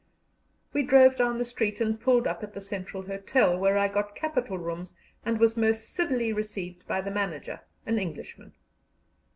We 0.73 0.81
drove 0.81 1.15
down 1.17 1.37
the 1.37 1.45
street, 1.45 1.79
and 1.79 1.99
pulled 2.01 2.25
up 2.25 2.41
at 2.41 2.55
the 2.55 2.59
Central 2.59 3.03
Hotel, 3.03 3.55
where 3.55 3.77
I 3.77 3.87
got 3.87 4.15
capital 4.15 4.57
rooms 4.57 4.95
and 5.23 5.39
was 5.39 5.55
most 5.55 5.89
civilly 5.93 6.33
received 6.33 6.87
by 6.87 7.01
the 7.01 7.11
manager, 7.11 7.59
an 7.85 7.99
Englishman. 7.99 8.53